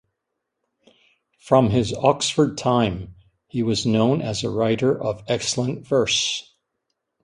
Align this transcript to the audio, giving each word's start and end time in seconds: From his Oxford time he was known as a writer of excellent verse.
From 1.37 1.69
his 1.69 1.93
Oxford 1.93 2.57
time 2.57 3.13
he 3.45 3.61
was 3.61 3.85
known 3.85 4.19
as 4.23 4.43
a 4.43 4.49
writer 4.49 4.99
of 4.99 5.21
excellent 5.27 5.85
verse. 5.87 6.55